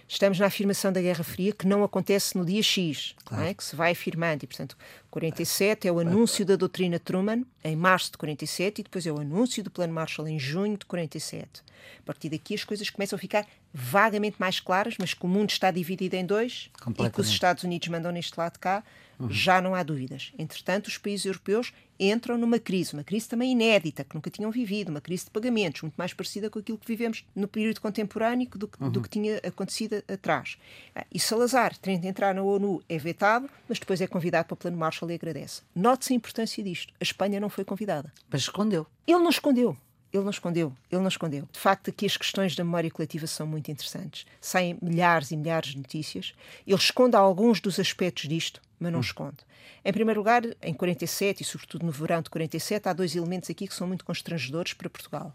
Estamos 0.07 0.39
na 0.39 0.47
afirmação 0.47 0.93
da 0.93 1.01
Guerra 1.01 1.25
Fria, 1.25 1.53
que 1.53 1.67
não 1.67 1.83
acontece 1.83 2.37
no 2.37 2.45
dia 2.45 2.63
X, 2.63 3.15
claro. 3.25 3.45
é? 3.45 3.55
que 3.55 3.65
se 3.65 3.75
vai 3.75 3.93
afirmando. 3.93 4.45
E, 4.45 4.47
portanto, 4.47 4.77
47 5.11 5.89
é 5.89 5.93
o 5.93 5.99
anúncio 5.99 6.45
da 6.45 6.57
doutrina 6.57 6.99
Truman, 6.99 7.43
em 7.63 7.75
março 7.75 8.13
de 8.13 8.19
47, 8.19 8.81
e 8.81 8.85
depois 8.85 9.07
é 9.07 9.13
o 9.13 9.19
anúncio 9.19 9.65
do 9.65 9.71
Plano 9.71 9.95
Marshall, 9.95 10.29
em 10.29 10.39
junho 10.39 10.77
de 10.77 10.85
47. 10.85 11.63
A 11.99 12.03
partir 12.05 12.29
daqui, 12.29 12.55
as 12.55 12.65
coisas 12.65 12.91
começam 12.91 13.17
a 13.17 13.19
ficar 13.19 13.47
vagamente 13.73 14.37
mais 14.39 14.61
claras, 14.61 14.95
mas 14.99 15.15
que 15.15 15.25
o 15.25 15.29
mundo 15.29 15.51
está 15.51 15.71
dividido 15.71 16.15
em 16.17 16.25
dois 16.25 16.71
e 16.87 17.11
que 17.11 17.21
os 17.21 17.29
Estados 17.29 17.65
Unidos 17.65 17.89
mandam 17.89 18.13
neste 18.13 18.39
lado 18.39 18.59
cá, 18.59 18.85
uhum. 19.19 19.31
já 19.31 19.61
não 19.61 19.75
há 19.75 19.83
dúvidas. 19.83 20.33
Entretanto, 20.39 20.87
os 20.89 20.99
países 20.99 21.27
europeus 21.27 21.73
entram 21.99 22.37
numa 22.37 22.59
crise, 22.59 22.93
uma 22.93 23.05
crise 23.05 23.29
também 23.29 23.53
inédita, 23.53 24.05
que 24.05 24.15
nunca 24.15 24.31
tinham 24.31 24.51
vivido, 24.51 24.89
uma 24.89 25.01
crise 25.01 25.27
de 25.27 25.31
pagamentos, 25.31 25.83
muito 25.83 25.95
mais 25.95 26.13
parecida 26.13 26.51
com 26.51 26.59
aquilo 26.59 26.79
que 26.79 26.87
vivemos 26.87 27.25
no 27.35 27.47
período 27.47 27.81
contemporâneo 27.81 28.49
do, 28.51 28.71
uhum. 28.81 28.91
do 28.91 29.01
que 29.01 29.09
tinha 29.09 29.39
acontecido 29.39 30.03
atrás. 30.09 30.59
Ah, 30.95 31.07
e 31.13 31.21
Salazar, 31.21 31.77
tendo 31.79 32.05
entrar 32.05 32.35
na 32.35 32.43
ONU, 32.43 32.83
é 32.89 32.99
vetado, 32.99 33.49
mas 33.69 33.79
depois 33.79 34.01
é 34.01 34.07
convidado 34.07 34.47
para 34.49 34.55
o 34.55 34.57
Plano 34.57 34.77
Marshall 34.77 35.11
e 35.11 35.15
agradece. 35.15 35.63
Note-se 35.75 36.13
a 36.13 36.17
importância 36.17 36.63
disto. 36.63 36.93
A 37.01 37.05
Espanha 37.05 37.41
não 37.41 37.49
foi 37.49 37.65
convidada. 37.65 38.13
Mas 38.31 38.43
escondeu. 38.43 38.87
Ele 39.07 39.19
não 39.19 39.31
escondeu. 39.31 39.77
Ele 40.15 40.23
não 40.23 40.31
escondeu, 40.31 40.73
ele 40.93 41.01
não 41.01 41.09
escondeu. 41.09 41.49
De 41.51 41.59
facto, 41.59 41.91
aqui 41.91 42.07
as 42.07 42.17
questões 42.17 42.55
da 42.55 42.63
memória 42.63 42.89
coletiva 42.89 43.27
são 43.27 43.49
muito 43.49 43.69
interessantes. 43.69 44.25
Saem 44.41 44.79
milhares 44.81 45.33
e 45.33 45.37
milhares 45.37 45.71
de 45.71 45.79
notícias. 45.79 46.35
Ele 46.65 46.77
esconde 46.77 47.17
alguns 47.17 47.61
dos 47.61 47.81
aspectos 47.81 48.29
disto, 48.29 48.63
mas 48.79 48.93
não 48.93 49.01
hum. 49.01 49.03
esconde. 49.03 49.39
Em 49.85 49.93
primeiro 49.93 50.21
lugar, 50.21 50.43
em 50.63 50.73
47 50.73 51.43
e 51.43 51.45
sobretudo 51.45 51.85
no 51.85 51.91
verão 51.91 52.23
de 52.23 52.31
47, 52.31 52.89
há 52.89 52.93
dois 52.93 53.17
elementos 53.17 53.51
aqui 53.51 53.67
que 53.67 53.75
são 53.75 53.89
muito 53.89 54.05
constrangedores 54.05 54.73
para 54.73 54.89
Portugal. 54.89 55.35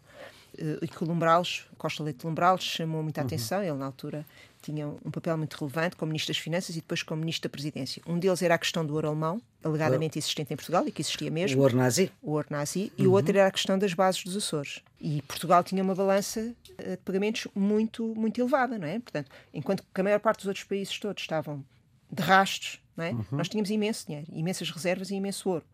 Uh, 0.57 0.83
e 0.83 0.87
que 0.87 1.03
o 1.03 1.77
Costa 1.77 2.03
Leite 2.03 2.25
Lumbrales, 2.25 2.63
chamou 2.63 3.03
muita 3.03 3.21
uhum. 3.21 3.27
atenção. 3.27 3.61
Ele, 3.61 3.73
na 3.73 3.85
altura, 3.85 4.25
tinha 4.61 4.87
um 4.87 5.11
papel 5.11 5.37
muito 5.37 5.55
relevante 5.55 5.95
como 5.95 6.09
Ministro 6.09 6.33
das 6.33 6.41
Finanças 6.41 6.75
e 6.75 6.79
depois 6.79 7.01
como 7.01 7.21
Ministro 7.21 7.49
da 7.49 7.51
Presidência. 7.51 8.01
Um 8.05 8.19
deles 8.19 8.41
era 8.41 8.55
a 8.55 8.57
questão 8.57 8.85
do 8.85 8.93
ouro 8.93 9.07
alemão, 9.07 9.41
alegadamente 9.63 10.17
existente 10.19 10.53
em 10.53 10.57
Portugal 10.57 10.87
e 10.87 10.91
que 10.91 11.01
existia 11.01 11.31
mesmo. 11.31 11.59
O 11.59 11.61
ouro 11.61 11.77
nazi. 11.77 12.11
O 12.21 12.31
ouro 12.31 12.47
nazi. 12.49 12.91
E 12.97 13.03
uhum. 13.03 13.09
o 13.09 13.13
outro 13.13 13.37
era 13.37 13.47
a 13.47 13.51
questão 13.51 13.77
das 13.77 13.93
bases 13.93 14.23
dos 14.23 14.35
Açores. 14.35 14.81
E 14.99 15.21
Portugal 15.23 15.63
tinha 15.63 15.81
uma 15.81 15.95
balança 15.95 16.53
eh, 16.77 16.91
de 16.91 16.97
pagamentos 16.97 17.47
muito, 17.55 18.13
muito 18.15 18.39
elevada, 18.39 18.77
não 18.77 18.87
é? 18.87 18.99
Portanto, 18.99 19.31
enquanto 19.53 19.83
que 19.93 20.01
a 20.01 20.03
maior 20.03 20.19
parte 20.19 20.39
dos 20.39 20.47
outros 20.47 20.65
países 20.65 20.97
todos 20.99 21.21
estavam 21.21 21.63
de 22.11 22.21
rastros, 22.23 22.79
é? 23.01 23.11
Uhum. 23.11 23.25
Nós 23.31 23.47
tínhamos 23.47 23.69
imenso 23.69 24.05
dinheiro, 24.05 24.27
imensas 24.31 24.69
reservas 24.69 25.09
e 25.09 25.15
imenso 25.15 25.49
ouro. 25.49 25.65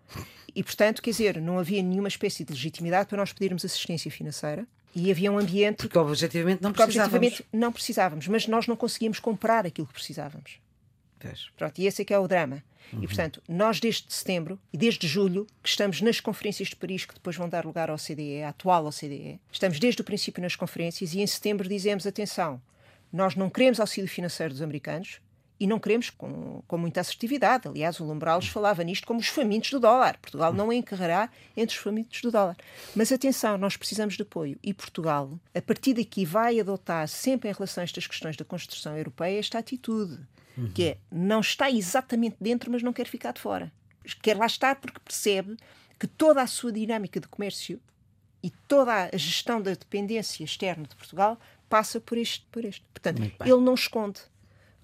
E, 0.56 0.64
portanto, 0.64 1.02
quer 1.02 1.10
dizer, 1.12 1.42
não 1.42 1.60
havia 1.60 1.82
nenhuma 1.82 2.08
espécie 2.08 2.44
de 2.46 2.54
legitimidade 2.54 3.10
para 3.10 3.18
nós 3.18 3.34
pedirmos 3.34 3.66
assistência 3.66 4.10
financeira 4.12 4.68
e 4.96 5.12
havia 5.12 5.32
um 5.32 5.38
ambiente. 5.38 5.78
Porque 5.78 5.98
objetivamente 5.98 6.62
não 6.62 6.72
porque, 6.72 6.84
precisávamos. 6.84 7.16
Objetivamente 7.16 7.48
não 7.52 7.72
precisávamos, 7.72 8.28
mas 8.28 8.48
nós 8.48 8.68
não 8.68 8.76
conseguíamos 8.76 9.20
comprar 9.20 9.66
aquilo 9.66 9.88
que 9.88 9.94
precisávamos. 9.94 10.60
Pronto, 11.58 11.80
e 11.80 11.88
esse 11.88 12.04
é 12.04 12.06
que 12.06 12.14
é 12.14 12.20
o 12.20 12.28
drama. 12.28 12.64
Uhum. 12.94 13.04
E, 13.04 13.08
portanto, 13.08 13.42
nós 13.50 13.80
desde 13.80 14.06
setembro 14.14 14.60
e 14.72 14.78
desde 14.78 15.08
julho, 15.08 15.48
que 15.64 15.70
estamos 15.70 16.02
nas 16.02 16.20
conferências 16.20 16.70
de 16.70 16.76
Paris, 16.76 17.04
que 17.04 17.16
depois 17.16 17.36
vão 17.36 17.50
dar 17.50 17.66
lugar 17.66 17.90
ao 17.90 17.98
CDE, 17.98 18.44
à 18.44 18.50
atual 18.50 18.86
OCDE, 18.86 19.40
estamos 19.52 19.80
desde 19.80 20.02
o 20.02 20.06
princípio 20.06 20.42
nas 20.42 20.56
conferências 20.56 21.14
e 21.16 21.22
em 21.22 21.28
setembro 21.28 21.68
dizemos: 21.68 22.06
atenção, 22.06 22.62
nós 23.12 23.36
não 23.36 23.50
queremos 23.50 23.80
auxílio 23.80 24.10
financeiro 24.10 24.54
dos 24.54 24.62
americanos, 24.62 25.20
e 25.60 25.66
não 25.66 25.80
queremos 25.80 26.10
com, 26.10 26.62
com 26.68 26.78
muita 26.78 27.02
assertividade. 27.02 27.68
Aliás, 27.68 28.00
o 28.00 28.04
Lombrales 28.04 28.48
falava 28.48 28.84
nisto 28.84 29.08
como 29.08 29.20
os 29.20 29.28
famintos 29.28 29.72
do 29.72 29.80
dólar. 29.80 30.18
Portugal 30.20 30.52
não 30.52 30.72
encarrará 30.72 31.30
entre 31.56 31.76
os 31.76 31.82
famintos 31.82 32.22
do 32.22 32.32
dólar. 32.32 32.58
Mas 32.96 33.12
atenção, 33.12 33.58
nós 33.58 33.78
precisamos 33.78 34.16
de 34.16 34.24
apoio. 34.24 34.60
E 34.62 34.74
Portugal, 34.74 35.40
a 35.54 35.62
partir 35.62 35.94
daqui, 35.94 36.26
vai 36.26 36.60
adotar 36.60 37.08
sempre 37.08 37.50
em 37.50 37.54
relação 37.54 37.82
a 37.82 37.86
estas 37.86 38.06
questões 38.06 38.36
da 38.36 38.44
construção 38.44 38.98
europeia 38.98 39.40
esta 39.40 39.58
atitude, 39.58 40.20
uhum. 40.58 40.72
que 40.74 40.84
é 40.84 40.98
não 41.12 41.40
está 41.40 41.72
exatamente 41.72 42.36
dentro, 42.40 42.70
mas 42.70 42.84
não 42.84 42.92
quer 42.92 43.08
ficar 43.08 43.32
de 43.32 43.40
fora. 43.40 43.72
Quer 44.22 44.38
lá 44.38 44.46
estar 44.46 44.76
porque 44.76 45.00
percebe 45.00 45.56
que 45.98 46.06
toda 46.06 46.42
a 46.42 46.48
sua 46.48 46.72
dinâmica 46.72 47.20
de 47.20 47.28
comércio 47.28 47.80
e 48.44 48.52
toda 48.68 49.10
a 49.12 49.18
gestão 49.18 49.62
da 49.62 49.72
dependência 49.72 50.44
externa 50.44 50.84
de 50.84 50.96
Portugal 50.96 51.40
passa 51.70 52.00
por 52.00 52.18
este. 52.18 52.46
Por 52.52 52.66
este. 52.66 52.84
Portanto, 52.94 53.22
ele 53.44 53.62
não 53.62 53.74
esconde 53.74 54.20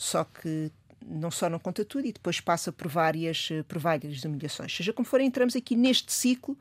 só 0.02 0.24
que 0.24 0.72
não 1.06 1.30
só 1.30 1.48
não 1.48 1.60
conta 1.60 1.86
tudo 1.86 2.08
e 2.08 2.12
depois 2.12 2.40
passa 2.40 2.72
por 2.72 2.88
várias, 2.88 3.50
eh, 3.52 3.62
por 3.64 3.78
várias 3.78 4.24
humilhações. 4.24 4.76
Seja 4.76 4.92
como 4.92 5.08
for, 5.08 5.22
entramos 5.22 5.56
aqui 5.56 5.76
neste 5.76 6.12
ciclo 6.12 6.58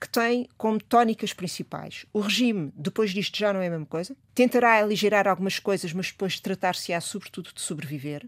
que 0.00 0.08
tem 0.08 0.48
como 0.56 0.82
tónicas 0.82 1.34
principais. 1.34 2.06
O 2.10 2.20
regime, 2.20 2.72
depois 2.74 3.10
disto, 3.10 3.36
já 3.36 3.52
não 3.52 3.60
é 3.60 3.66
a 3.66 3.70
mesma 3.70 3.84
coisa. 3.84 4.16
Tentará 4.34 4.78
aligerar 4.78 5.28
algumas 5.28 5.58
coisas, 5.58 5.92
mas 5.92 6.06
depois 6.06 6.40
tratar-se-á 6.40 6.98
sobretudo 7.02 7.50
de 7.54 7.60
sobreviver. 7.60 8.26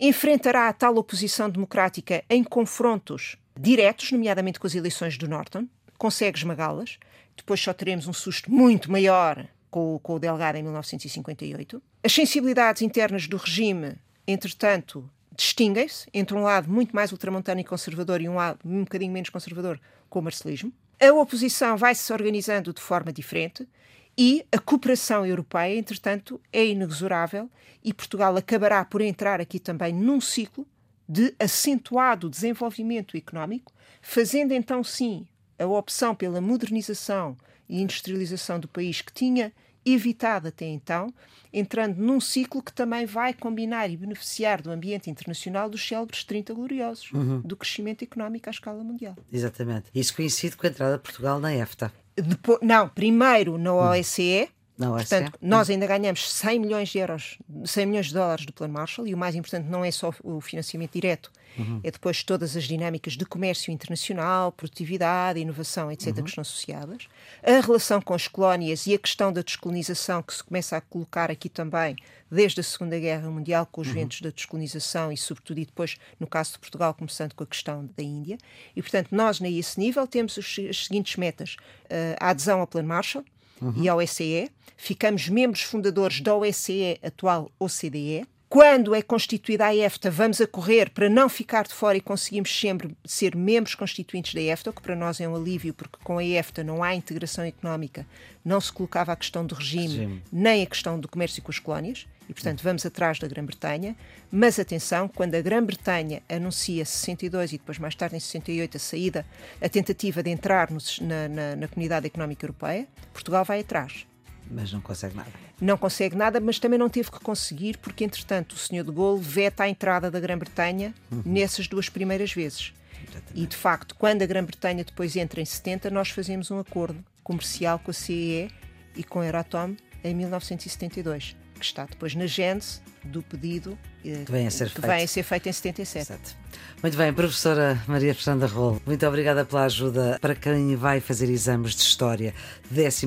Enfrentará 0.00 0.68
a 0.68 0.72
tal 0.72 0.96
oposição 0.96 1.48
democrática 1.48 2.24
em 2.28 2.42
confrontos 2.42 3.36
diretos, 3.56 4.10
nomeadamente 4.10 4.58
com 4.58 4.66
as 4.66 4.74
eleições 4.74 5.16
do 5.16 5.28
Norton. 5.28 5.68
Consegue 5.96 6.36
esmagá-las. 6.36 6.98
Depois 7.36 7.60
só 7.60 7.72
teremos 7.72 8.08
um 8.08 8.12
susto 8.12 8.50
muito 8.50 8.90
maior 8.90 9.46
com, 9.74 9.98
com 10.00 10.14
o 10.14 10.18
Delgado 10.20 10.56
em 10.56 10.62
1958. 10.62 11.82
As 12.04 12.12
sensibilidades 12.12 12.80
internas 12.80 13.26
do 13.26 13.36
regime, 13.36 13.96
entretanto, 14.24 15.10
distinguem-se 15.36 16.06
entre 16.14 16.36
um 16.36 16.44
lado 16.44 16.70
muito 16.70 16.94
mais 16.94 17.10
ultramontano 17.10 17.60
e 17.60 17.64
conservador 17.64 18.20
e 18.20 18.28
um 18.28 18.36
lado 18.36 18.60
um 18.64 18.84
bocadinho 18.84 19.12
menos 19.12 19.30
conservador, 19.30 19.80
com 20.08 20.20
o 20.20 20.22
marcelismo. 20.22 20.72
A 21.02 21.12
oposição 21.12 21.76
vai 21.76 21.92
se 21.92 22.12
organizando 22.12 22.72
de 22.72 22.80
forma 22.80 23.12
diferente 23.12 23.68
e 24.16 24.46
a 24.52 24.60
cooperação 24.60 25.26
europeia, 25.26 25.76
entretanto, 25.76 26.40
é 26.52 26.64
inexorável 26.64 27.50
e 27.82 27.92
Portugal 27.92 28.36
acabará 28.36 28.84
por 28.84 29.00
entrar 29.00 29.40
aqui 29.40 29.58
também 29.58 29.92
num 29.92 30.20
ciclo 30.20 30.64
de 31.08 31.34
acentuado 31.36 32.30
desenvolvimento 32.30 33.16
económico, 33.16 33.72
fazendo 34.00 34.52
então 34.52 34.84
sim 34.84 35.26
a 35.58 35.66
opção 35.66 36.14
pela 36.14 36.40
modernização 36.40 37.36
e 37.68 37.82
industrialização 37.82 38.60
do 38.60 38.68
país 38.68 39.00
que 39.00 39.12
tinha 39.12 39.52
evitado 39.84 40.48
até 40.48 40.66
então, 40.66 41.12
entrando 41.52 41.96
num 41.96 42.20
ciclo 42.20 42.62
que 42.62 42.72
também 42.72 43.06
vai 43.06 43.32
combinar 43.32 43.88
e 43.90 43.96
beneficiar 43.96 44.60
do 44.60 44.70
ambiente 44.70 45.10
internacional 45.10 45.68
dos 45.68 45.86
célebres 45.86 46.24
30 46.24 46.52
gloriosos, 46.54 47.12
uhum. 47.12 47.40
do 47.40 47.56
crescimento 47.56 48.02
económico 48.02 48.48
à 48.48 48.50
escala 48.50 48.82
mundial. 48.82 49.16
Exatamente. 49.32 49.86
Isso 49.94 50.14
coincide 50.14 50.56
com 50.56 50.66
a 50.66 50.70
entrada 50.70 50.96
de 50.96 51.02
Portugal 51.02 51.38
na 51.38 51.54
EFTA. 51.54 51.92
Depois, 52.16 52.58
não, 52.62 52.88
primeiro 52.88 53.58
na 53.58 53.74
OSCE, 53.74 54.42
não, 54.42 54.48
Portanto, 54.76 55.38
nós 55.40 55.70
ainda 55.70 55.86
ganhamos 55.86 56.32
100 56.32 56.58
milhões 56.58 56.88
de 56.88 56.98
euros, 56.98 57.38
100 57.64 57.86
milhões 57.86 58.06
de 58.06 58.14
dólares 58.14 58.44
do 58.44 58.52
Plano 58.52 58.74
Marshall 58.74 59.06
e 59.06 59.14
o 59.14 59.18
mais 59.18 59.36
importante 59.36 59.68
não 59.68 59.84
é 59.84 59.90
só 59.90 60.12
o 60.24 60.40
financiamento 60.40 60.92
direto, 60.92 61.30
uhum. 61.56 61.80
é 61.84 61.92
depois 61.92 62.24
todas 62.24 62.56
as 62.56 62.64
dinâmicas 62.64 63.16
de 63.16 63.24
comércio 63.24 63.72
internacional, 63.72 64.50
produtividade, 64.50 65.38
inovação, 65.38 65.92
etc., 65.92 66.08
uhum. 66.08 66.24
que 66.24 66.28
estão 66.28 66.42
associadas. 66.42 67.06
A 67.40 67.60
relação 67.60 68.00
com 68.00 68.14
as 68.14 68.26
colónias 68.26 68.86
e 68.88 68.94
a 68.94 68.98
questão 68.98 69.32
da 69.32 69.42
descolonização 69.42 70.22
que 70.22 70.34
se 70.34 70.42
começa 70.42 70.76
a 70.76 70.80
colocar 70.80 71.30
aqui 71.30 71.48
também 71.48 71.94
desde 72.28 72.58
a 72.58 72.64
Segunda 72.64 72.98
Guerra 72.98 73.30
Mundial, 73.30 73.66
com 73.70 73.80
os 73.80 73.86
uhum. 73.88 73.94
ventos 73.94 74.20
da 74.20 74.30
descolonização 74.30 75.12
e, 75.12 75.16
sobretudo, 75.16 75.60
e 75.60 75.66
depois, 75.66 75.96
no 76.18 76.26
caso 76.26 76.54
de 76.54 76.58
Portugal, 76.58 76.92
começando 76.94 77.32
com 77.32 77.44
a 77.44 77.46
questão 77.46 77.88
da 77.96 78.02
Índia. 78.02 78.38
E, 78.74 78.82
portanto, 78.82 79.10
nós, 79.12 79.38
nesse 79.38 79.78
nível, 79.78 80.04
temos 80.04 80.36
os, 80.36 80.56
as 80.68 80.86
seguintes 80.86 81.14
metas: 81.16 81.54
uh, 81.84 82.16
a 82.18 82.30
adesão 82.30 82.60
ao 82.60 82.66
Plano 82.66 82.88
Marshall 82.88 83.24
uhum. 83.60 83.82
e 83.82 83.90
OSCE 83.90 84.50
ficamos 84.76 85.28
membros 85.28 85.62
fundadores 85.62 86.20
da 86.20 86.34
OSCE, 86.34 86.98
atual 87.02 87.50
OCDE. 87.58 88.26
Quando 88.54 88.94
é 88.94 89.02
constituída 89.02 89.66
a 89.66 89.74
EFTA, 89.74 90.12
vamos 90.12 90.40
a 90.40 90.46
correr 90.46 90.88
para 90.88 91.10
não 91.10 91.28
ficar 91.28 91.66
de 91.66 91.74
fora 91.74 91.98
e 91.98 92.00
conseguimos 92.00 92.56
sempre 92.56 92.96
ser 93.04 93.34
membros 93.34 93.74
constituintes 93.74 94.32
da 94.32 94.40
EFTA, 94.40 94.70
o 94.70 94.72
que 94.72 94.80
para 94.80 94.94
nós 94.94 95.20
é 95.20 95.28
um 95.28 95.34
alívio, 95.34 95.74
porque 95.74 95.98
com 96.04 96.18
a 96.18 96.24
EFTA 96.24 96.62
não 96.62 96.80
há 96.80 96.94
integração 96.94 97.42
económica, 97.42 98.06
não 98.44 98.60
se 98.60 98.72
colocava 98.72 99.10
a 99.10 99.16
questão 99.16 99.44
do 99.44 99.56
regime, 99.56 99.96
Sim. 99.96 100.22
nem 100.30 100.62
a 100.62 100.66
questão 100.66 101.00
do 101.00 101.08
comércio 101.08 101.42
com 101.42 101.50
as 101.50 101.58
colónias, 101.58 102.06
e 102.30 102.32
portanto 102.32 102.62
vamos 102.62 102.86
atrás 102.86 103.18
da 103.18 103.26
Grã-Bretanha. 103.26 103.96
Mas 104.30 104.60
atenção, 104.60 105.08
quando 105.08 105.34
a 105.34 105.40
Grã-Bretanha 105.40 106.22
anuncia 106.28 106.84
62 106.84 107.54
e 107.54 107.58
depois 107.58 107.80
mais 107.80 107.96
tarde 107.96 108.14
em 108.14 108.20
68 108.20 108.76
a 108.76 108.80
saída, 108.80 109.26
a 109.60 109.68
tentativa 109.68 110.22
de 110.22 110.30
entrar 110.30 110.70
no, 110.70 110.78
na, 111.00 111.28
na, 111.28 111.56
na 111.56 111.66
Comunidade 111.66 112.06
Económica 112.06 112.46
Europeia, 112.46 112.86
Portugal 113.12 113.44
vai 113.44 113.62
atrás. 113.62 114.06
Mas 114.50 114.72
não 114.72 114.80
consegue 114.80 115.16
nada. 115.16 115.30
Não 115.60 115.76
consegue 115.76 116.16
nada, 116.16 116.40
mas 116.40 116.58
também 116.58 116.78
não 116.78 116.88
teve 116.88 117.10
que 117.10 117.20
conseguir, 117.20 117.78
porque 117.78 118.04
entretanto 118.04 118.52
o 118.52 118.56
Sr. 118.56 118.84
de 118.84 118.92
Gaulle 118.92 119.22
veta 119.22 119.64
a 119.64 119.68
entrada 119.68 120.10
da 120.10 120.20
Grã-Bretanha 120.20 120.94
uhum. 121.10 121.22
nessas 121.24 121.66
duas 121.66 121.88
primeiras 121.88 122.32
vezes. 122.32 122.72
Exatamente. 123.02 123.32
E 123.34 123.46
de 123.46 123.56
facto, 123.56 123.94
quando 123.94 124.22
a 124.22 124.26
Grã-Bretanha 124.26 124.84
depois 124.84 125.16
entra 125.16 125.40
em 125.40 125.44
70, 125.44 125.90
nós 125.90 126.10
fazemos 126.10 126.50
um 126.50 126.58
acordo 126.58 127.02
comercial 127.22 127.78
com 127.78 127.90
a 127.90 127.94
CEE 127.94 128.50
e 128.96 129.02
com 129.02 129.20
a 129.20 129.26
Euratom 129.26 129.74
em 130.04 130.14
1972, 130.14 131.34
que 131.58 131.64
está 131.64 131.86
depois 131.86 132.14
na 132.14 132.26
gênese 132.26 132.80
do 133.02 133.22
pedido 133.22 133.76
eh, 134.04 134.22
que 134.24 134.30
vem 134.30 134.46
a 134.46 134.50
ser, 134.50 134.68
que 134.68 134.74
feito. 134.74 134.86
Vem 134.86 135.04
a 135.04 135.08
ser 135.08 135.22
feito 135.22 135.48
em 135.48 135.52
77. 135.52 136.12
Exato. 136.12 136.36
Muito 136.82 136.96
bem, 136.98 137.12
professora 137.12 137.82
Maria 137.88 138.14
Fernanda 138.14 138.46
Rolo, 138.46 138.80
muito 138.84 139.06
obrigada 139.06 139.44
pela 139.44 139.64
ajuda 139.64 140.18
para 140.20 140.34
quem 140.34 140.76
vai 140.76 141.00
fazer 141.00 141.30
exames 141.30 141.74
de 141.74 141.82
História 141.82 142.34
de 142.70 142.82
11 142.86 143.06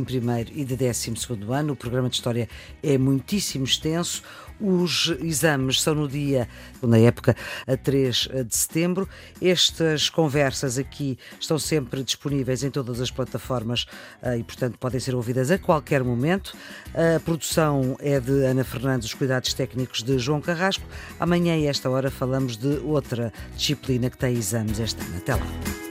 e 0.53 0.65
de 0.65 0.75
12 0.75 1.13
ano. 1.49 1.73
O 1.73 1.75
programa 1.75 2.09
de 2.09 2.15
História 2.15 2.49
é 2.81 2.97
muitíssimo 2.97 3.65
extenso. 3.65 4.23
Os 4.59 5.13
exames 5.21 5.81
são 5.81 5.93
no 5.93 6.07
dia, 6.07 6.47
na 6.81 6.97
época, 6.97 7.35
a 7.67 7.77
3 7.77 8.29
de 8.47 8.55
setembro. 8.55 9.07
Estas 9.41 10.09
conversas 10.09 10.77
aqui 10.77 11.17
estão 11.39 11.59
sempre 11.59 12.03
disponíveis 12.03 12.63
em 12.63 12.71
todas 12.71 12.99
as 12.99 13.11
plataformas 13.11 13.85
eh, 14.21 14.39
e, 14.39 14.43
portanto, 14.43 14.77
podem 14.79 14.99
ser 14.99 15.15
ouvidas 15.15 15.51
a 15.51 15.57
qualquer 15.57 16.03
momento. 16.03 16.55
A 16.93 17.19
produção 17.19 17.95
é 17.99 18.19
de 18.19 18.45
Ana 18.45 18.63
Fernandes, 18.63 19.07
os 19.07 19.13
cuidados 19.13 19.53
técnicos 19.53 20.01
de 20.01 20.17
João 20.17 20.41
Carrasco. 20.41 20.85
Amanhã, 21.19 21.53
a 21.53 21.69
esta 21.69 21.89
hora, 21.89 22.09
falamos 22.09 22.57
de 22.57 22.77
outra 22.79 23.31
disciplina 23.55 24.09
que 24.09 24.17
tem 24.17 24.35
exames 24.35 24.79
este 24.79 25.01
ano. 25.01 25.17
Até 25.17 25.35
lá. 25.35 25.86